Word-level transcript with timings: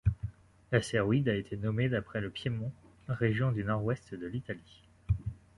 L'astéroïde 0.71 1.29
a 1.29 1.35
été 1.35 1.55
nommé 1.57 1.87
d'après 1.87 2.21
le 2.21 2.31
Piémont, 2.31 2.71
région 3.07 3.51
du 3.51 3.63
nord-ouest 3.63 4.15
de 4.15 4.25
l'Italie. 4.25 4.81